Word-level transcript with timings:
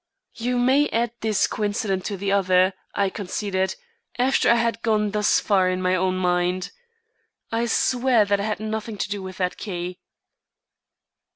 "You 0.33 0.57
may 0.57 0.89
add 0.89 1.11
this 1.19 1.45
coincidence 1.45 2.07
to 2.07 2.17
the 2.17 2.31
other," 2.31 2.73
I 2.95 3.11
conceded, 3.11 3.75
after 4.17 4.49
I 4.49 4.55
had 4.55 4.81
gone 4.81 5.11
thus 5.11 5.39
far 5.39 5.69
in 5.69 5.79
my 5.79 5.93
own 5.93 6.17
mind. 6.17 6.71
"I 7.51 7.67
swear 7.67 8.25
that 8.25 8.39
I 8.39 8.43
had 8.43 8.59
nothing 8.59 8.97
to 8.97 9.09
do 9.09 9.21
with 9.21 9.37
that 9.37 9.57
key." 9.57 9.99